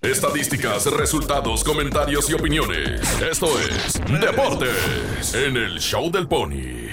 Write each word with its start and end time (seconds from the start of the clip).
Estadísticas, 0.00 0.86
resultados, 0.86 1.64
comentarios 1.64 2.30
y 2.30 2.34
opiniones. 2.34 3.00
Esto 3.20 3.48
es 3.58 3.94
Deportes 4.20 5.34
en 5.34 5.56
el 5.56 5.80
Show 5.80 6.08
del 6.12 6.28
Pony. 6.28 6.86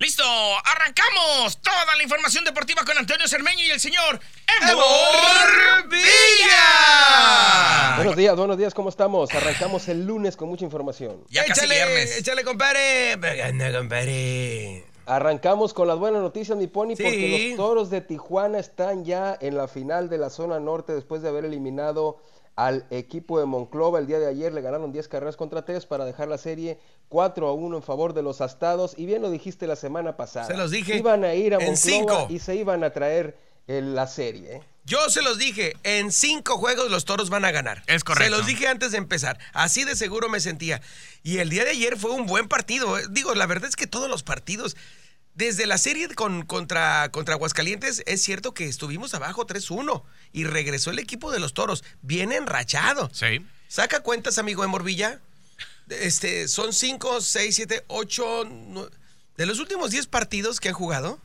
¡Listo! 0.00 0.24
¡Arrancamos! 0.64 1.62
Toda 1.62 1.94
la 1.96 2.02
información 2.02 2.44
deportiva 2.44 2.84
con 2.84 2.98
Antonio 2.98 3.28
Cermeño 3.28 3.62
y 3.62 3.70
el 3.70 3.78
señor 3.78 4.18
¡Emor 4.68 5.88
Villa! 5.88 7.94
Buenos 7.96 8.16
días, 8.16 8.34
buenos 8.34 8.58
días, 8.58 8.74
¿cómo 8.74 8.88
estamos? 8.88 9.32
Arrancamos 9.32 9.86
el 9.88 10.04
lunes 10.04 10.36
con 10.36 10.48
mucha 10.48 10.64
información. 10.64 11.22
Ya 11.30 11.44
casi 11.44 11.60
échale, 11.60 11.74
viernes. 11.76 12.18
échale, 12.18 12.42
compadre. 12.42 13.14
Venga, 13.16 13.78
compadre. 13.78 14.84
Arrancamos 15.08 15.72
con 15.72 15.88
las 15.88 15.98
buenas 15.98 16.20
noticias, 16.22 16.56
mi 16.58 16.66
pony, 16.66 16.94
Sí. 16.94 17.02
porque 17.02 17.46
los 17.48 17.56
toros 17.56 17.90
de 17.90 18.02
Tijuana 18.02 18.58
están 18.58 19.04
ya 19.04 19.36
en 19.40 19.56
la 19.56 19.66
final 19.66 20.08
de 20.10 20.18
la 20.18 20.28
zona 20.28 20.60
norte 20.60 20.92
después 20.94 21.22
de 21.22 21.28
haber 21.30 21.46
eliminado 21.46 22.18
al 22.56 22.84
equipo 22.90 23.38
de 23.38 23.46
Monclova. 23.46 24.00
El 24.00 24.06
día 24.06 24.18
de 24.18 24.26
ayer 24.26 24.52
le 24.52 24.60
ganaron 24.60 24.92
10 24.92 25.08
carreras 25.08 25.36
contra 25.36 25.64
3 25.64 25.86
para 25.86 26.04
dejar 26.04 26.28
la 26.28 26.38
serie 26.38 26.78
4 27.08 27.48
a 27.48 27.52
1 27.52 27.76
en 27.76 27.82
favor 27.82 28.12
de 28.12 28.22
los 28.22 28.40
astados. 28.40 28.98
Y 28.98 29.06
bien 29.06 29.22
lo 29.22 29.30
dijiste 29.30 29.66
la 29.66 29.76
semana 29.76 30.16
pasada. 30.16 30.46
Se 30.46 30.56
los 30.56 30.70
dije 30.70 30.96
Iban 30.98 31.24
a 31.24 31.34
ir 31.34 31.54
a 31.54 31.58
Monclova 31.60 32.26
y 32.28 32.38
se 32.40 32.56
iban 32.56 32.84
a 32.84 32.90
traer 32.92 33.36
eh, 33.68 33.82
la 33.82 34.06
serie. 34.06 34.56
¿eh? 34.56 34.62
Yo 34.84 35.10
se 35.10 35.20
los 35.20 35.36
dije, 35.36 35.76
en 35.82 36.10
cinco 36.10 36.56
juegos 36.56 36.90
los 36.90 37.04
toros 37.04 37.28
van 37.28 37.44
a 37.44 37.50
ganar. 37.50 37.82
Es 37.86 38.04
correcto. 38.04 38.24
Se 38.24 38.30
los 38.30 38.46
dije 38.46 38.66
antes 38.68 38.92
de 38.92 38.98
empezar. 38.98 39.38
Así 39.52 39.84
de 39.84 39.94
seguro 39.94 40.30
me 40.30 40.40
sentía. 40.40 40.80
Y 41.22 41.38
el 41.38 41.50
día 41.50 41.64
de 41.64 41.70
ayer 41.70 41.98
fue 41.98 42.12
un 42.12 42.24
buen 42.24 42.48
partido. 42.48 42.96
Digo, 43.10 43.34
la 43.34 43.44
verdad 43.44 43.68
es 43.68 43.76
que 43.76 43.86
todos 43.86 44.08
los 44.08 44.22
partidos, 44.22 44.76
desde 45.34 45.66
la 45.66 45.76
serie 45.76 46.08
con, 46.14 46.46
contra, 46.46 47.10
contra 47.10 47.34
Aguascalientes, 47.34 48.02
es 48.06 48.22
cierto 48.22 48.54
que 48.54 48.64
estuvimos 48.64 49.12
abajo 49.12 49.46
3-1 49.46 50.02
y 50.32 50.44
regresó 50.44 50.90
el 50.90 50.98
equipo 50.98 51.30
de 51.30 51.38
los 51.38 51.52
toros, 51.52 51.84
bien 52.00 52.32
enrachado. 52.32 53.10
Sí. 53.12 53.44
Saca 53.68 54.00
cuentas, 54.00 54.38
amigo 54.38 54.62
de 54.62 54.68
Morvilla. 54.68 55.20
Este, 55.90 56.48
son 56.48 56.72
5, 56.72 57.20
6, 57.20 57.54
7, 57.54 57.84
8. 57.88 58.90
De 59.36 59.46
los 59.46 59.58
últimos 59.58 59.90
10 59.90 60.06
partidos 60.06 60.60
que 60.60 60.70
han 60.70 60.74
jugado, 60.74 61.20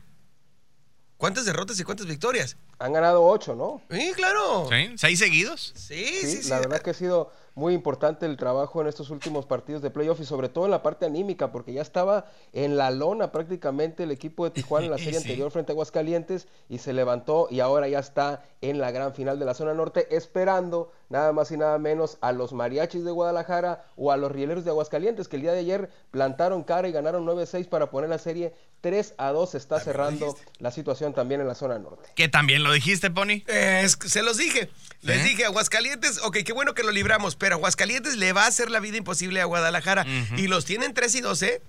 ¿cuántas 1.16 1.44
derrotas 1.44 1.78
y 1.80 1.84
cuántas 1.84 2.06
victorias? 2.06 2.56
Han 2.78 2.92
ganado 2.92 3.24
8, 3.24 3.54
¿no? 3.54 3.80
Sí, 3.90 4.12
claro. 4.14 4.66
¿Sí? 4.68 4.92
¿Seis 4.96 5.18
seguidos? 5.18 5.72
Sí, 5.76 6.04
Sí, 6.04 6.26
sí, 6.26 6.42
sí. 6.42 6.48
la 6.50 6.58
verdad 6.58 6.80
que 6.80 6.90
ha 6.90 6.94
sido 6.94 7.30
muy 7.54 7.72
importante 7.72 8.26
el 8.26 8.36
trabajo 8.36 8.80
en 8.80 8.88
estos 8.88 9.10
últimos 9.10 9.46
partidos 9.46 9.80
de 9.80 9.90
playoff 9.90 10.20
y 10.20 10.24
sobre 10.24 10.48
todo 10.48 10.64
en 10.64 10.72
la 10.72 10.82
parte 10.82 11.06
anímica, 11.06 11.52
porque 11.52 11.72
ya 11.72 11.82
estaba 11.82 12.26
en 12.52 12.76
la 12.76 12.90
lona 12.90 13.30
prácticamente 13.30 14.02
el 14.02 14.10
equipo 14.10 14.44
de 14.44 14.50
Tijuana 14.50 14.86
en 14.86 14.90
la 14.90 14.98
serie 14.98 15.12
Sí. 15.12 15.18
anterior 15.18 15.52
frente 15.52 15.70
a 15.70 15.74
Aguascalientes 15.74 16.48
y 16.68 16.78
se 16.78 16.92
levantó 16.92 17.46
y 17.48 17.60
ahora 17.60 17.86
ya 17.88 18.00
está 18.00 18.44
en 18.60 18.78
la 18.80 18.90
gran 18.90 19.14
final 19.14 19.38
de 19.38 19.44
la 19.44 19.54
zona 19.54 19.72
norte, 19.72 20.08
esperando 20.16 20.90
nada 21.08 21.32
más 21.32 21.50
y 21.50 21.56
nada 21.56 21.78
menos 21.78 22.18
a 22.20 22.32
los 22.32 22.52
mariachis 22.52 23.04
de 23.04 23.10
Guadalajara 23.10 23.84
o 23.96 24.10
a 24.12 24.16
los 24.16 24.30
rieleros 24.32 24.64
de 24.64 24.70
Aguascalientes, 24.70 25.28
que 25.28 25.36
el 25.36 25.42
día 25.42 25.52
de 25.52 25.60
ayer 25.60 25.90
plantaron 26.10 26.64
cara 26.64 26.88
y 26.88 26.92
ganaron 26.92 27.24
9-6 27.26 27.68
para 27.68 27.90
poner 27.90 28.10
la 28.10 28.18
serie 28.18 28.52
3 28.80 29.14
a 29.18 29.30
2. 29.30 29.50
Se 29.50 29.58
está 29.58 29.80
cerrando 29.80 30.36
la 30.58 30.70
situación 30.70 31.14
también 31.14 31.40
en 31.40 31.46
la 31.48 31.54
zona 31.54 31.78
norte. 31.78 32.08
Que 32.14 32.28
también 32.28 32.62
lo 32.62 32.72
dijiste, 32.72 33.10
Pony. 33.10 33.42
Eh, 33.46 33.82
es 33.84 33.98
se 34.06 34.22
los 34.22 34.36
dije. 34.36 34.68
Les 35.02 35.22
¿Sí? 35.22 35.28
dije, 35.30 35.44
Aguascalientes, 35.44 36.18
ok, 36.22 36.38
qué 36.44 36.52
bueno 36.52 36.74
que 36.74 36.82
lo 36.82 36.90
libramos, 36.90 37.36
pero 37.36 37.56
Aguascalientes 37.56 38.16
le 38.16 38.32
va 38.32 38.44
a 38.44 38.48
hacer 38.48 38.70
la 38.70 38.80
vida 38.80 38.96
imposible 38.96 39.40
a 39.40 39.44
Guadalajara. 39.44 40.06
Y 40.36 40.46
los 40.48 40.64
tienen 40.64 40.94
3 40.94 41.14
y 41.16 41.20
2, 41.20 41.42
¿eh? 41.42 41.62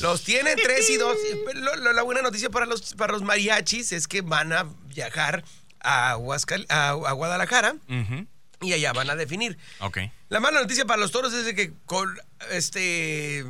Los 0.00 0.22
tienen 0.24 0.56
3 0.62 0.90
y 0.90 0.96
2. 0.96 1.16
Lo- 1.54 1.76
lo- 1.76 1.92
la 1.92 2.02
buena 2.02 2.22
noticia 2.22 2.50
para 2.50 2.66
los, 2.66 2.94
para 2.94 3.12
los 3.12 3.22
mariachis 3.22 3.92
es 3.92 4.08
que 4.08 4.22
van 4.22 4.52
a 4.52 4.66
viajar 4.86 5.44
a, 5.80 6.16
Aguascal- 6.16 6.66
a, 6.68 6.90
a 6.90 7.12
Guadalajara. 7.12 7.76
Y 8.64 8.72
allá 8.72 8.92
van 8.92 9.10
a 9.10 9.16
definir. 9.16 9.56
Ok. 9.80 9.98
La 10.28 10.40
mala 10.40 10.60
noticia 10.60 10.84
para 10.84 11.00
los 11.00 11.10
toros 11.12 11.32
es 11.34 11.44
de 11.44 11.54
que 11.54 11.72
con 11.86 12.08
este 12.50 13.44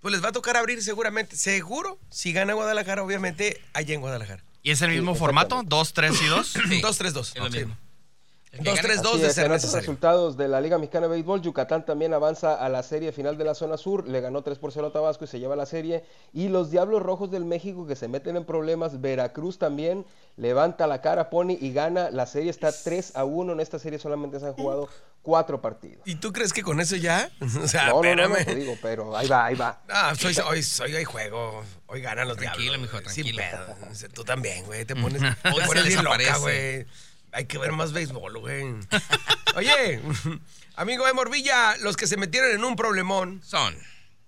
pues 0.00 0.12
les 0.12 0.22
va 0.24 0.30
a 0.30 0.32
tocar 0.32 0.56
abrir 0.56 0.82
seguramente, 0.82 1.36
seguro, 1.36 1.98
si 2.10 2.32
gana 2.32 2.54
Guadalajara, 2.54 3.04
obviamente, 3.04 3.62
allá 3.72 3.94
en 3.94 4.00
Guadalajara. 4.00 4.42
¿Y 4.64 4.72
es 4.72 4.82
el 4.82 4.90
mismo 4.90 5.14
formato? 5.14 5.62
¿Dos, 5.64 5.92
tres 5.92 6.20
y 6.20 6.26
dos? 6.26 6.54
2-3-2. 6.56 7.32
Es 7.34 7.34
lo 7.36 7.50
Sí. 7.50 7.58
mismo. 7.58 7.76
2-3-2 8.52 9.06
Así 9.14 9.20
de 9.22 9.32
ser 9.32 9.50
otros 9.50 9.72
resultados 9.72 10.36
de 10.36 10.46
la 10.46 10.60
Liga 10.60 10.76
Mexicana 10.76 11.06
de 11.06 11.12
Béisbol, 11.14 11.40
Yucatán 11.40 11.86
también 11.86 12.12
avanza 12.12 12.54
a 12.54 12.68
la 12.68 12.82
serie 12.82 13.10
final 13.12 13.38
de 13.38 13.44
la 13.44 13.54
zona 13.54 13.78
sur, 13.78 14.06
le 14.06 14.20
ganó 14.20 14.42
3 14.42 14.58
por 14.58 14.72
0 14.72 14.88
a 14.88 14.92
Tabasco 14.92 15.24
y 15.24 15.28
se 15.28 15.40
lleva 15.40 15.56
la 15.56 15.64
serie. 15.64 16.04
Y 16.34 16.48
los 16.48 16.70
Diablos 16.70 17.02
Rojos 17.02 17.30
del 17.30 17.44
México 17.46 17.86
que 17.86 17.96
se 17.96 18.08
meten 18.08 18.36
en 18.36 18.44
problemas, 18.44 19.00
Veracruz 19.00 19.58
también 19.58 20.04
levanta 20.36 20.86
la 20.86 21.00
cara, 21.00 21.30
Pony 21.30 21.56
y 21.60 21.72
gana. 21.72 22.10
La 22.10 22.26
serie 22.26 22.50
está 22.50 22.70
3 22.72 23.16
a 23.16 23.24
1, 23.24 23.52
en 23.54 23.60
esta 23.60 23.78
serie 23.78 23.98
solamente 23.98 24.38
se 24.38 24.46
han 24.46 24.52
jugado 24.52 24.88
4 25.22 25.62
partidos. 25.62 26.02
¿Y 26.04 26.16
tú 26.16 26.32
crees 26.32 26.52
que 26.52 26.62
con 26.62 26.78
eso 26.80 26.96
ya? 26.96 27.30
O 27.62 27.66
sea, 27.68 27.88
No, 27.88 28.02
no, 28.02 28.14
no, 28.14 28.28
no, 28.28 28.34
te 28.36 28.54
digo, 28.54 28.76
pero 28.82 29.16
ahí 29.16 29.28
va, 29.28 29.46
ahí 29.46 29.54
va. 29.54 29.80
Ah, 29.88 30.12
soy, 30.18 30.36
hoy, 30.46 30.62
soy, 30.62 30.92
hoy 30.94 31.04
juego. 31.04 31.62
Hoy 31.86 32.02
ganan 32.02 32.28
los 32.28 32.36
Tranquilo, 32.36 32.72
diablos. 32.72 32.92
mijo, 32.92 33.10
Sin 33.10 33.24
tranquilo. 33.24 33.42
pedo. 33.78 33.90
O 33.90 33.94
sea, 33.94 34.08
Tú 34.10 34.24
también, 34.24 34.64
güey. 34.66 34.84
Te 34.84 34.94
pones, 34.96 35.22
te 35.22 35.48
Hoy 35.48 35.60
se 35.62 35.66
pones 35.66 35.86
bien 35.86 36.04
loca, 36.04 36.36
güey. 36.38 36.86
Hay 37.32 37.46
que 37.46 37.58
ver 37.58 37.72
más 37.72 37.92
béisbol, 37.92 38.38
güey. 38.38 38.64
Oye, 39.56 40.00
amigo 40.76 41.06
de 41.06 41.12
Morvilla, 41.12 41.76
los 41.78 41.96
que 41.96 42.06
se 42.06 42.16
metieron 42.16 42.50
en 42.52 42.64
un 42.64 42.76
problemón 42.76 43.40
Son. 43.42 43.74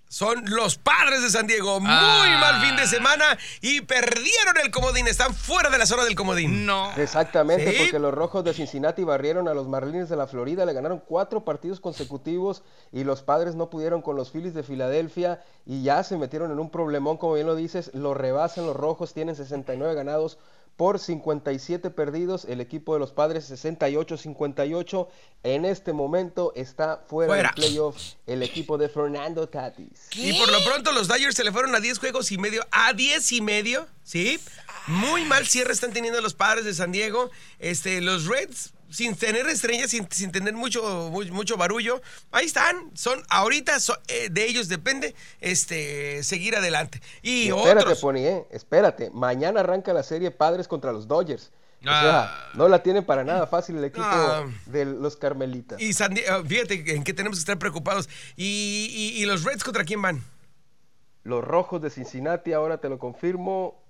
son 0.08 0.44
los 0.46 0.76
padres 0.78 1.22
de 1.22 1.30
San 1.30 1.46
Diego. 1.46 1.80
Muy 1.80 1.90
Ah. 1.90 2.38
mal 2.40 2.60
fin 2.66 2.76
de 2.76 2.86
semana 2.86 3.38
y 3.60 3.80
perdieron 3.82 4.56
el 4.62 4.70
comodín. 4.70 5.06
Están 5.08 5.34
fuera 5.34 5.70
de 5.70 5.78
la 5.78 5.86
zona 5.86 6.04
del 6.04 6.14
comodín. 6.14 6.64
No. 6.66 6.92
Exactamente, 6.96 7.72
Sí. 7.72 7.78
porque 7.82 7.98
los 7.98 8.12
Rojos 8.14 8.44
de 8.44 8.52
Cincinnati 8.54 9.02
barrieron 9.04 9.48
a 9.48 9.54
los 9.54 9.66
Marlins 9.68 10.08
de 10.08 10.16
la 10.16 10.26
Florida, 10.26 10.64
le 10.66 10.72
ganaron 10.72 11.00
cuatro 11.06 11.44
partidos 11.44 11.80
consecutivos 11.80 12.62
y 12.92 13.04
los 13.04 13.22
padres 13.22 13.54
no 13.54 13.70
pudieron 13.70 14.02
con 14.02 14.16
los 14.16 14.30
Phillies 14.30 14.54
de 14.54 14.62
Filadelfia 14.62 15.42
y 15.66 15.82
ya 15.82 16.02
se 16.04 16.16
metieron 16.16 16.50
en 16.52 16.58
un 16.58 16.70
problemón, 16.70 17.16
como 17.18 17.34
bien 17.34 17.46
lo 17.46 17.54
dices, 17.56 17.90
lo 17.94 18.12
rebasan 18.14 18.66
los 18.66 18.76
Rojos, 18.76 19.14
tienen 19.14 19.34
69 19.36 19.94
ganados 19.94 20.38
por 20.76 20.98
57 20.98 21.90
perdidos, 21.90 22.44
el 22.46 22.60
equipo 22.60 22.94
de 22.94 23.00
los 23.00 23.12
padres 23.12 23.50
68-58, 23.50 25.08
en 25.44 25.64
este 25.64 25.92
momento 25.92 26.52
está 26.56 27.02
fuera, 27.06 27.32
Fuera. 27.32 27.52
del 27.54 27.54
playoff 27.54 27.96
el 28.26 28.42
equipo 28.42 28.76
de 28.76 28.88
Fernando 28.88 29.48
Tatis. 29.48 30.08
Y 30.16 30.32
por 30.34 30.50
lo 30.50 30.62
pronto 30.64 30.92
los 30.92 31.08
Dodgers 31.08 31.36
se 31.36 31.44
le 31.44 31.52
fueron 31.52 31.74
a 31.74 31.80
10 31.80 31.98
juegos 31.98 32.30
y 32.32 32.38
medio. 32.38 32.66
A 32.72 32.92
10 32.92 33.32
y 33.32 33.40
medio, 33.40 33.86
¿sí? 34.02 34.38
Muy 34.86 35.24
mal 35.24 35.46
cierre 35.46 35.72
están 35.72 35.92
teniendo 35.92 36.20
los 36.20 36.34
padres 36.34 36.64
de 36.64 36.74
San 36.74 36.92
Diego. 36.92 37.30
Este, 37.58 38.00
los 38.00 38.26
Reds, 38.26 38.73
sin 38.94 39.16
tener 39.16 39.46
estrellas, 39.48 39.90
sin, 39.90 40.06
sin 40.10 40.30
tener 40.30 40.54
mucho, 40.54 41.10
mu- 41.10 41.24
mucho 41.32 41.56
barullo, 41.56 42.00
ahí 42.30 42.46
están. 42.46 42.90
Son, 42.94 43.22
ahorita 43.28 43.80
so- 43.80 43.98
eh, 44.08 44.28
de 44.30 44.44
ellos 44.46 44.68
depende 44.68 45.14
este, 45.40 46.22
seguir 46.22 46.56
adelante. 46.56 47.00
Y, 47.22 47.46
Y 47.46 47.48
espérate, 47.48 47.80
otros. 47.82 48.00
Pony, 48.00 48.18
eh, 48.18 48.46
espérate. 48.50 49.10
Mañana 49.12 49.60
arranca 49.60 49.92
la 49.92 50.02
serie 50.02 50.30
Padres 50.30 50.68
contra 50.68 50.92
los 50.92 51.08
Dodgers. 51.08 51.50
O 51.82 51.86
Ah. 51.90 52.00
sea, 52.00 52.50
no 52.54 52.68
la 52.68 52.82
tienen 52.82 53.04
para 53.04 53.24
nada 53.24 53.46
fácil 53.46 53.76
el 53.76 53.84
equipo 53.84 54.06
Ah. 54.08 54.46
de 54.66 54.84
los 54.86 55.16
Carmelitas. 55.16 55.80
Y 55.82 55.92
San 55.92 56.14
Die- 56.14 56.24
ah, 56.28 56.42
fíjate 56.46 56.94
en 56.94 57.04
qué 57.04 57.12
tenemos 57.12 57.38
que 57.38 57.40
estar 57.40 57.58
preocupados. 57.58 58.08
Y, 58.36 58.88
y- 59.16 59.20
y 59.22 59.26
los 59.26 59.44
Reds 59.44 59.64
contra 59.64 59.84
quién 59.84 60.00
van? 60.00 60.22
Los 61.24 61.42
Rojos 61.44 61.82
de 61.82 61.90
Cincinnati, 61.90 62.52
ahora 62.52 62.78
te 62.78 62.88
lo 62.88 62.98
confirmo, 62.98 63.82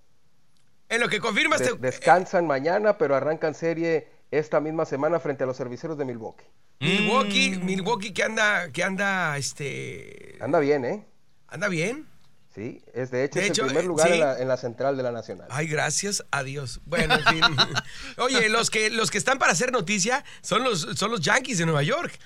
En 0.89 1.01
lo 1.01 1.09
que 1.09 1.19
confirmas, 1.21 1.61
de- 1.61 1.73
te- 1.73 1.79
descansan 1.79 2.47
mañana, 2.47 2.99
pero 2.99 3.17
arrancan 3.17 3.55
serie 3.55 4.09
esta 4.39 4.61
misma 4.61 4.84
semana 4.84 5.21
frente 5.21 5.45
a 5.45 5.47
los 5.47 5.56
cerveceros 5.56 5.97
de 5.99 6.05
Milwaukee. 6.05 6.45
Milwaukee, 6.81 7.59
Milwaukee 7.62 8.12
que 8.12 8.22
anda, 8.22 8.71
que 8.72 8.83
anda, 8.83 9.37
este, 9.39 10.37
Anda 10.41 10.59
bien, 10.59 10.84
¿eh? 10.84 11.06
anda 11.49 11.69
bien. 11.69 12.09
Sí, 12.55 12.83
es 12.93 13.11
de 13.11 13.25
hecho, 13.25 13.41
De 13.41 13.47
es 13.47 13.50
hecho, 13.50 13.62
el 13.62 13.69
primer 13.69 13.84
eh, 13.84 13.89
lugar 13.89 14.06
sí. 14.06 14.15
en, 14.15 14.21
la, 14.21 14.39
en 14.39 14.49
la 14.49 14.56
central 14.56 14.97
de 14.97 15.03
la 15.03 15.11
Nacional. 15.11 15.49
Ay, 15.50 15.67
gracias 15.67 16.25
a 16.31 16.44
Dios. 16.44 16.81
Bueno, 16.84 17.15
en 17.15 17.25
fin. 17.25 17.43
Oye, 18.19 18.49
los 18.49 18.71
que, 18.71 18.91
los 18.91 19.11
que 19.11 19.19
están 19.19 19.39
para 19.39 19.53
hacer 19.53 19.73
noticia 19.73 20.25
son 20.41 20.62
los, 20.62 20.83
son 20.94 21.11
los 21.11 21.21
Yankees 21.21 21.59
de 21.59 21.67
Nueva 21.67 21.83
York. 21.83 22.17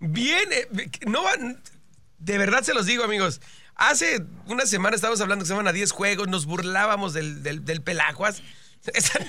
Bien, 0.00 0.48
eh, 0.52 0.90
no 1.06 1.22
van. 1.22 1.62
De 2.18 2.38
verdad 2.38 2.62
se 2.62 2.72
los 2.72 2.86
digo, 2.86 3.04
amigos. 3.04 3.42
Hace 3.74 4.24
una 4.46 4.64
semana 4.64 4.96
estábamos 4.96 5.20
hablando 5.20 5.44
que 5.44 5.48
se 5.48 5.54
van 5.54 5.68
a 5.68 5.72
10 5.72 5.92
juegos, 5.92 6.28
nos 6.28 6.46
burlábamos 6.46 7.12
del, 7.12 7.42
del, 7.42 7.64
del 7.64 7.82
Pelaguas. 7.82 8.42
Están- 8.92 9.26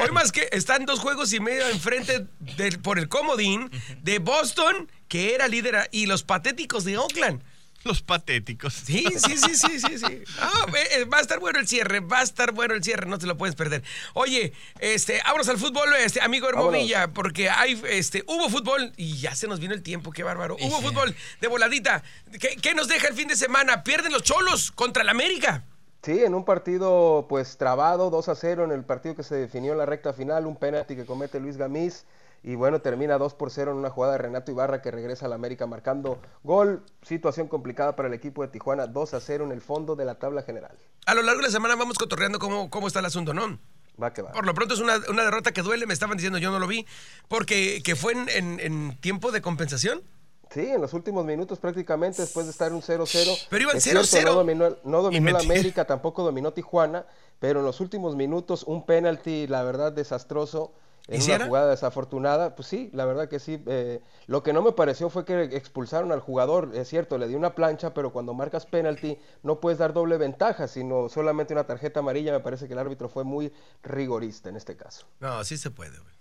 hoy 0.00 0.10
más 0.12 0.32
que 0.32 0.48
están 0.52 0.86
dos 0.86 1.00
juegos 1.00 1.32
y 1.32 1.40
medio 1.40 1.68
enfrente 1.68 2.26
del- 2.40 2.78
por 2.80 2.98
el 2.98 3.08
comodín 3.08 3.70
de 4.02 4.18
Boston, 4.18 4.90
que 5.08 5.34
era 5.34 5.48
líder, 5.48 5.88
y 5.92 6.06
los 6.06 6.22
patéticos 6.22 6.84
de 6.84 6.96
Oakland. 6.98 7.42
Los 7.84 8.02
patéticos. 8.02 8.74
Sí, 8.74 9.06
sí, 9.16 9.36
sí, 9.38 9.54
sí, 9.54 9.78
sí, 9.80 9.98
sí. 9.98 10.22
Ah, 10.40 10.66
eh, 10.74 10.88
eh, 11.00 11.04
va 11.04 11.18
a 11.18 11.20
estar 11.20 11.38
bueno 11.38 11.60
el 11.60 11.68
cierre, 11.68 12.00
va 12.00 12.18
a 12.18 12.22
estar 12.24 12.50
bueno 12.52 12.74
el 12.74 12.82
cierre, 12.82 13.06
no 13.06 13.18
te 13.18 13.26
lo 13.26 13.36
puedes 13.38 13.54
perder. 13.54 13.84
Oye, 14.14 14.52
este, 14.80 15.20
vámonos 15.24 15.48
al 15.48 15.58
fútbol, 15.58 15.94
este, 15.94 16.20
amigo 16.20 16.48
Hermovilla, 16.48 17.12
porque 17.12 17.48
hay, 17.48 17.80
este, 17.88 18.24
hubo 18.26 18.50
fútbol 18.50 18.92
y 18.96 19.18
ya 19.18 19.34
se 19.36 19.46
nos 19.46 19.60
vino 19.60 19.74
el 19.74 19.82
tiempo, 19.82 20.10
qué 20.10 20.24
bárbaro. 20.24 20.56
Hubo 20.60 20.82
fútbol 20.82 21.14
de 21.40 21.46
voladita. 21.48 22.02
¿Qué, 22.40 22.56
qué 22.60 22.74
nos 22.74 22.88
deja 22.88 23.06
el 23.08 23.14
fin 23.14 23.28
de 23.28 23.36
semana? 23.36 23.84
Pierden 23.84 24.12
los 24.12 24.24
cholos 24.24 24.72
contra 24.72 25.04
el 25.04 25.08
América. 25.08 25.64
Sí, 26.02 26.22
en 26.24 26.34
un 26.34 26.44
partido 26.44 27.26
pues 27.28 27.56
trabado, 27.58 28.10
2 28.10 28.28
a 28.28 28.34
0 28.34 28.64
en 28.64 28.70
el 28.72 28.84
partido 28.84 29.14
que 29.16 29.22
se 29.24 29.34
definió 29.34 29.72
en 29.72 29.78
la 29.78 29.86
recta 29.86 30.12
final, 30.12 30.46
un 30.46 30.56
penalti 30.56 30.94
que 30.96 31.04
comete 31.04 31.40
Luis 31.40 31.56
Gamiz. 31.56 32.04
Y 32.44 32.54
bueno, 32.54 32.80
termina 32.80 33.18
2 33.18 33.34
por 33.34 33.50
0 33.50 33.72
en 33.72 33.78
una 33.78 33.90
jugada 33.90 34.12
de 34.12 34.18
Renato 34.18 34.52
Ibarra 34.52 34.80
que 34.80 34.92
regresa 34.92 35.26
a 35.26 35.28
la 35.28 35.34
América 35.34 35.66
marcando 35.66 36.20
gol. 36.44 36.84
Situación 37.02 37.48
complicada 37.48 37.96
para 37.96 38.06
el 38.06 38.14
equipo 38.14 38.42
de 38.42 38.48
Tijuana, 38.48 38.86
2 38.86 39.14
a 39.14 39.20
0 39.20 39.44
en 39.44 39.50
el 39.50 39.60
fondo 39.60 39.96
de 39.96 40.04
la 40.04 40.14
tabla 40.20 40.42
general. 40.42 40.78
A 41.06 41.14
lo 41.14 41.22
largo 41.22 41.40
de 41.40 41.48
la 41.48 41.52
semana 41.52 41.74
vamos 41.74 41.98
cotorreando 41.98 42.38
cómo, 42.38 42.70
cómo 42.70 42.86
está 42.86 43.00
el 43.00 43.06
asunto, 43.06 43.34
¿no? 43.34 43.58
Va 44.00 44.12
que 44.12 44.22
va. 44.22 44.30
Por 44.30 44.46
lo 44.46 44.54
pronto 44.54 44.74
es 44.74 44.80
una, 44.80 44.98
una 45.10 45.24
derrota 45.24 45.50
que 45.50 45.62
duele, 45.62 45.84
me 45.86 45.94
estaban 45.94 46.16
diciendo, 46.16 46.38
yo 46.38 46.52
no 46.52 46.60
lo 46.60 46.68
vi, 46.68 46.86
porque 47.26 47.82
que 47.82 47.96
fue 47.96 48.12
en, 48.12 48.28
en- 48.28 48.60
en 48.60 49.00
tiempo 49.00 49.32
de 49.32 49.42
compensación. 49.42 50.02
Sí, 50.50 50.66
en 50.66 50.80
los 50.80 50.94
últimos 50.94 51.24
minutos 51.24 51.58
prácticamente, 51.58 52.22
después 52.22 52.46
de 52.46 52.52
estar 52.52 52.72
un 52.72 52.80
0-0. 52.80 53.46
Pero 53.50 53.70
cierto, 53.80 54.02
0-0. 54.02 54.24
No 54.24 54.34
dominó, 54.34 54.76
no 54.84 55.02
dominó 55.02 55.30
la 55.32 55.40
América, 55.40 55.84
tampoco 55.84 56.22
dominó 56.22 56.52
Tijuana, 56.52 57.06
pero 57.38 57.60
en 57.60 57.66
los 57.66 57.80
últimos 57.80 58.16
minutos 58.16 58.64
un 58.64 58.86
penalti, 58.86 59.46
la 59.46 59.62
verdad, 59.62 59.92
desastroso. 59.92 60.72
En 61.06 61.20
¿Y 61.20 61.22
si 61.22 61.32
una 61.32 61.46
jugada 61.46 61.70
desafortunada, 61.70 62.54
pues 62.54 62.68
sí, 62.68 62.90
la 62.92 63.06
verdad 63.06 63.28
que 63.30 63.38
sí. 63.38 63.62
eh, 63.66 64.02
lo 64.26 64.42
que 64.42 64.52
no 64.52 64.60
me 64.60 64.72
pareció 64.72 65.08
fue 65.08 65.24
que 65.24 65.42
expulsaron 65.42 66.12
al 66.12 66.20
jugador, 66.20 66.72
es 66.74 66.86
cierto, 66.86 67.16
le 67.16 67.28
dio 67.28 67.38
una 67.38 67.54
plancha, 67.54 67.94
pero 67.94 68.12
cuando 68.12 68.34
marcas 68.34 68.66
penalti 68.66 69.18
no 69.42 69.58
puedes 69.58 69.78
dar 69.78 69.94
doble 69.94 70.18
ventaja, 70.18 70.68
sino 70.68 71.08
solamente 71.08 71.54
una 71.54 71.64
tarjeta 71.66 72.00
amarilla. 72.00 72.32
Me 72.32 72.40
parece 72.40 72.66
que 72.66 72.74
el 72.74 72.78
árbitro 72.78 73.08
fue 73.08 73.24
muy 73.24 73.50
rigorista 73.82 74.50
en 74.50 74.56
este 74.56 74.76
caso. 74.76 75.06
No, 75.20 75.42
sí 75.44 75.56
se 75.56 75.70
puede, 75.70 75.98
güey. 75.98 76.14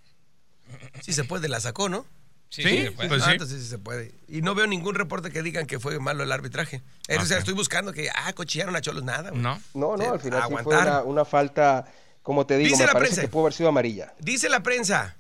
Sí 1.02 1.12
se 1.12 1.26
puede, 1.26 1.50
la 1.50 1.60
sacó, 1.60 1.90
¿no? 1.90 2.06
Sí, 2.50 2.64
Sí, 2.64 2.70
sí, 2.70 2.84
se 2.86 2.92
puede. 2.92 3.10
pues 3.10 3.22
Ah, 3.24 3.26
sí. 3.26 3.32
entonces 3.34 3.62
sí 3.62 3.68
se 3.70 3.78
puede. 3.78 4.14
Y 4.28 4.42
no 4.42 4.56
veo 4.56 4.68
ningún 4.68 4.96
reporte 4.96 5.32
que 5.32 5.42
digan 5.44 5.66
que 5.66 5.80
fue 5.80 6.00
malo 6.00 6.24
el 6.24 6.32
arbitraje. 6.32 6.82
O 7.20 7.26
sea, 7.26 7.38
estoy 7.40 7.54
buscando 7.54 7.92
que, 7.94 8.10
ah, 8.10 8.32
cochillaron 8.34 8.76
a 8.76 8.82
Cholos, 8.82 9.04
nada. 9.04 9.32
güey. 9.32 9.42
No. 9.42 9.60
No, 9.74 9.98
no, 9.98 10.14
al 10.14 10.20
final 10.20 10.44
sí 10.48 10.56
fue 10.64 10.78
una, 10.78 11.02
una 11.04 11.26
falta, 11.26 11.86
como 12.24 12.46
te 12.46 12.58
digo, 12.58 12.70
Dice 12.70 12.84
me 12.84 12.88
la 12.88 12.94
parece 12.94 13.12
prensa. 13.16 13.22
que 13.22 13.28
pudo 13.28 13.42
haber 13.44 13.54
sido 13.54 13.70
amarilla. 13.70 14.14
Dice 14.20 14.48
la 14.50 14.62
prensa. 14.64 15.18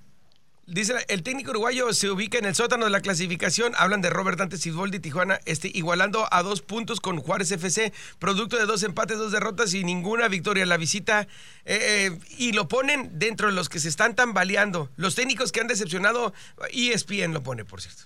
Dice 0.68 0.94
el 1.08 1.24
técnico 1.24 1.52
uruguayo 1.52 1.94
se 1.94 2.10
ubica 2.10 2.38
en 2.38 2.44
el 2.44 2.54
sótano 2.54 2.84
de 2.84 2.92
la 2.92 3.00
clasificación. 3.00 3.72
Hablan 3.78 4.02
de 4.02 4.10
Robert 4.10 4.38
Dante 4.38 4.58
Siboldi 4.58 5.00
Tijuana, 5.00 5.40
este, 5.46 5.72
igualando 5.74 6.28
a 6.30 6.44
dos 6.44 6.62
puntos 6.62 7.00
con 7.00 7.22
Juárez 7.22 7.54
FC, 7.54 7.94
producto 8.19 8.58
de 8.58 8.66
dos 8.66 8.84
empates, 8.84 9.18
dos 9.18 9.31
derrotas 9.31 9.74
y 9.74 9.86
ninguna 9.86 10.28
victoria. 10.28 10.66
La 10.66 10.75
visita 10.75 11.22
eh, 11.64 12.10
eh, 12.12 12.19
y 12.38 12.52
lo 12.52 12.68
ponen 12.68 13.18
dentro 13.18 13.48
de 13.48 13.54
los 13.54 13.69
que 13.69 13.80
se 13.80 13.88
están 13.88 14.14
tambaleando. 14.14 14.90
Los 14.98 15.16
técnicos 15.16 15.54
que 15.54 15.62
han 15.62 15.68
decepcionado, 15.68 16.34
ESPN 16.74 17.31
lo 17.31 17.42
pone, 17.42 17.64
por 17.64 17.81
cierto. 17.81 18.04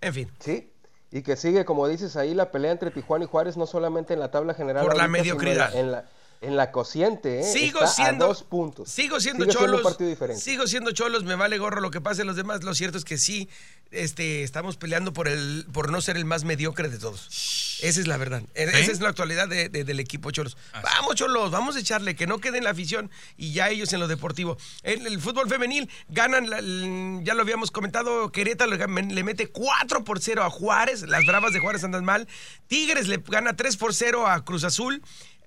En 0.00 0.14
fin. 0.14 0.30
Sí, 0.38 0.70
y 1.10 1.22
que 1.22 1.34
sigue, 1.34 1.64
como 1.64 1.88
dices 1.88 2.14
ahí, 2.14 2.32
la 2.32 2.52
pelea 2.52 2.70
entre 2.70 2.92
Tijuana 2.92 3.24
y 3.24 3.28
Juárez, 3.28 3.56
no 3.56 3.66
solamente 3.66 4.14
en 4.14 4.20
la 4.20 4.30
tabla 4.30 4.54
general. 4.54 4.84
Por 4.84 4.96
la 4.96 5.02
ahorita, 5.02 5.18
mediocridad. 5.18 5.74
En 5.74 5.90
la, 5.90 6.04
en 6.40 6.48
la, 6.48 6.48
en 6.52 6.56
la 6.56 6.72
cociente, 6.72 7.40
¿eh? 7.40 7.42
Sigo 7.44 7.80
Está 7.80 7.86
siendo 8.04 8.24
a 8.24 8.28
dos 8.28 8.42
puntos. 8.42 8.88
Sigo 8.90 9.20
siendo 9.20 9.44
cholos. 9.46 9.78
un 9.78 9.82
partido 9.82 10.08
diferente. 10.10 10.42
Sigo 10.42 10.66
siendo 10.66 10.92
cholos, 10.92 11.24
me 11.24 11.34
vale 11.34 11.58
gorro 11.58 11.80
lo 11.80 11.90
que 11.90 12.00
pase 12.00 12.24
los 12.24 12.36
demás. 12.36 12.62
Lo 12.64 12.74
cierto 12.74 12.98
es 12.98 13.04
que 13.04 13.18
sí, 13.18 13.48
este, 13.90 14.42
estamos 14.42 14.76
peleando 14.76 15.12
por 15.12 15.28
el, 15.28 15.66
por 15.72 15.90
no 15.90 16.00
ser 16.00 16.16
el 16.16 16.24
más 16.24 16.44
mediocre 16.44 16.88
de 16.88 16.98
todos. 16.98 17.78
Esa 17.82 18.00
es 18.00 18.06
la 18.06 18.16
verdad. 18.16 18.42
E- 18.54 18.64
Esa 18.64 18.90
es 18.92 19.00
la 19.00 19.10
actualidad 19.10 19.48
de- 19.48 19.68
de- 19.68 19.84
del 19.84 20.00
equipo 20.00 20.30
Cholos. 20.30 20.56
Vamos, 20.82 21.14
Cholos, 21.14 21.50
vamos 21.50 21.76
a 21.76 21.80
echarle, 21.80 22.16
que 22.16 22.26
no 22.26 22.38
quede 22.38 22.58
en 22.58 22.64
la 22.64 22.70
afición 22.70 23.10
y 23.36 23.52
ya 23.52 23.68
ellos 23.68 23.92
en 23.92 24.00
lo 24.00 24.08
deportivo. 24.08 24.56
En 24.82 25.06
el 25.06 25.20
fútbol 25.20 25.48
femenil 25.48 25.90
ganan, 26.08 26.48
la- 26.50 26.58
el- 26.58 27.20
ya 27.22 27.34
lo 27.34 27.42
habíamos 27.42 27.70
comentado, 27.70 28.32
Querétaro 28.32 28.72
le 28.76 29.24
mete 29.24 29.48
4 29.48 30.04
por 30.04 30.20
0 30.20 30.42
a 30.42 30.50
Juárez, 30.50 31.02
las 31.02 31.24
Bravas 31.26 31.52
de 31.52 31.60
Juárez 31.60 31.84
andan 31.84 32.04
mal. 32.04 32.26
Tigres 32.66 33.08
le 33.08 33.18
gana 33.18 33.54
3 33.56 33.76
por 33.76 33.94
0 33.94 34.26
a 34.26 34.44
Cruz 34.44 34.64
Azul. 34.64 35.02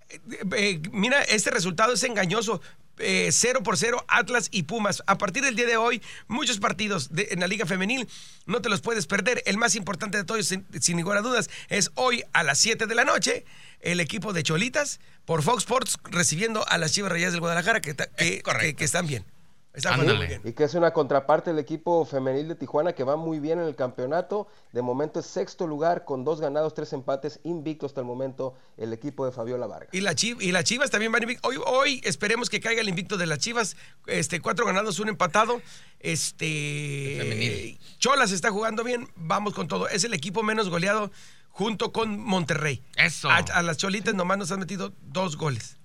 Eh, 0.09 0.19
eh, 0.55 0.81
mira, 0.91 1.21
este 1.23 1.49
resultado 1.51 1.93
es 1.93 2.03
engañoso. 2.03 2.61
Eh, 3.01 3.29
0 3.31 3.63
por 3.63 3.77
0 3.77 4.03
Atlas 4.09 4.49
y 4.51 4.63
Pumas. 4.63 5.03
A 5.07 5.17
partir 5.17 5.41
del 5.43 5.55
día 5.55 5.65
de 5.67 5.77
hoy, 5.77 6.01
muchos 6.27 6.59
partidos 6.59 7.13
de- 7.13 7.29
en 7.31 7.39
la 7.39 7.47
Liga 7.47 7.65
Femenil 7.65 8.09
no 8.45 8.61
te 8.61 8.67
los 8.67 8.81
puedes 8.81 9.07
perder. 9.07 9.41
El 9.45 9.57
más 9.57 9.75
importante 9.75 10.17
de 10.17 10.25
todos, 10.25 10.45
sin, 10.45 10.65
sin 10.81 10.97
ninguna 10.97 11.21
duda, 11.21 11.39
es 11.69 11.91
hoy 11.95 12.23
a 12.33 12.43
las 12.43 12.59
7 12.59 12.87
de 12.87 12.95
la 12.95 13.05
noche, 13.05 13.45
el 13.79 14.01
equipo 14.01 14.33
de 14.33 14.43
Cholitas 14.43 14.99
por 15.23 15.43
Fox 15.43 15.59
Sports 15.59 15.97
recibiendo 16.11 16.67
a 16.67 16.77
las 16.77 16.91
Chivas 16.91 17.09
Rayadas 17.11 17.31
del 17.33 17.39
Guadalajara 17.39 17.79
que, 17.79 17.93
ta- 17.93 18.07
que- 18.07 18.41
correcto. 18.41 18.65
que- 18.67 18.75
que 18.75 18.83
están 18.83 19.07
bien. 19.07 19.23
Jugando 19.71 20.15
muy 20.15 20.27
bien. 20.27 20.41
Y 20.43 20.53
que 20.53 20.63
es 20.63 20.73
una 20.73 20.91
contraparte 20.91 21.51
del 21.51 21.59
equipo 21.59 22.03
femenil 22.03 22.47
de 22.47 22.55
Tijuana 22.55 22.93
que 22.93 23.03
va 23.03 23.15
muy 23.15 23.39
bien 23.39 23.59
en 23.59 23.65
el 23.65 23.75
campeonato. 23.75 24.47
De 24.73 24.81
momento 24.81 25.19
es 25.19 25.27
sexto 25.27 25.67
lugar 25.67 26.05
con 26.05 26.23
dos 26.23 26.41
ganados, 26.41 26.73
tres 26.73 26.91
empates, 26.91 27.39
invicto 27.43 27.85
hasta 27.85 28.01
el 28.01 28.07
momento 28.07 28.55
el 28.77 28.91
equipo 28.93 29.25
de 29.25 29.31
Fabiola 29.31 29.67
Vargas. 29.67 29.89
Y, 29.93 30.01
la 30.01 30.13
Chiv- 30.13 30.41
y 30.41 30.51
las 30.51 30.63
Chivas 30.63 30.89
también 30.89 31.11
van 31.11 31.21
invicto. 31.23 31.47
Hoy, 31.47 31.57
hoy 31.65 32.01
esperemos 32.03 32.49
que 32.49 32.59
caiga 32.59 32.81
el 32.81 32.89
invicto 32.89 33.15
de 33.15 33.27
las 33.27 33.37
Chivas. 33.39 33.77
Este, 34.07 34.41
cuatro 34.41 34.65
ganados, 34.65 34.99
un 34.99 35.09
empatado. 35.09 35.61
Este. 35.99 37.17
Femenil. 37.19 37.79
Cholas 37.99 38.31
está 38.31 38.49
jugando 38.51 38.83
bien. 38.83 39.07
Vamos 39.15 39.53
con 39.53 39.67
todo. 39.67 39.87
Es 39.87 40.03
el 40.03 40.13
equipo 40.13 40.43
menos 40.43 40.69
goleado 40.69 41.11
junto 41.49 41.91
con 41.91 42.19
Monterrey. 42.19 42.83
Eso. 42.95 43.29
A, 43.29 43.37
a 43.37 43.61
las 43.63 43.77
Cholitas 43.77 44.15
nomás 44.15 44.37
nos 44.37 44.51
han 44.51 44.59
metido 44.59 44.93
dos 45.01 45.37
goles. 45.37 45.77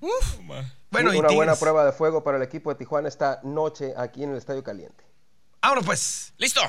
Bueno, 0.95 1.13
y 1.15 1.19
una 1.19 1.29
buena 1.31 1.55
prueba 1.57 1.85
de 1.85 1.93
fuego 1.93 2.23
para 2.25 2.37
el 2.39 2.43
equipo 2.43 2.71
de 2.71 2.77
Tijuana 2.77 3.09
esta 3.09 3.41
noche 3.43 3.93
aquí 3.97 4.23
en 4.23 4.31
el 4.31 4.37
Estadio 4.39 4.63
Caliente. 4.63 5.05
Vámonos 5.61 5.85
pues. 5.87 6.33
Listo. 6.37 6.61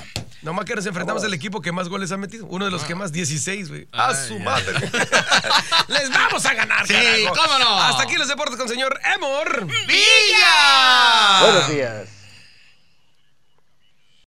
Nomás 0.42 0.64
que 0.66 0.74
nos 0.76 0.86
enfrentamos 0.86 1.24
al 1.24 1.34
equipo 1.34 1.62
que 1.62 1.72
más 1.72 1.90
goles 1.90 2.12
ha 2.14 2.18
metido. 2.18 2.46
Uno 2.46 2.64
de 2.66 2.72
los 2.72 2.84
que 2.86 2.96
más, 2.96 3.12
16, 3.12 3.70
güey. 3.70 3.88
A 3.92 4.16
su 4.16 4.40
madre. 4.40 4.74
Les 5.90 6.10
vamos 6.10 6.46
a 6.46 6.54
ganar, 6.54 6.88
Sí, 6.88 6.94
carajo. 6.94 7.36
cómo 7.36 7.60
no. 7.60 7.82
Hasta 7.82 8.04
aquí 8.04 8.16
los 8.16 8.28
deportes 8.30 8.58
con 8.58 8.70
señor 8.70 8.98
Emor. 9.16 9.66
¡Villa! 9.66 11.42
Buenos 11.42 11.70
días. 11.70 12.08